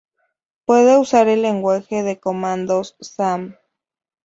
[0.65, 3.57] Puede usar el lenguaje de comandos Sam.